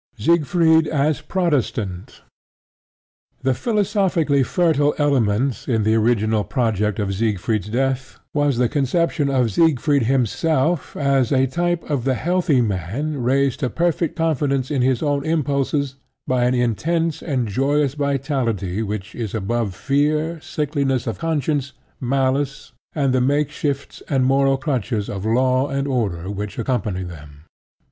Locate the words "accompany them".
26.57-27.43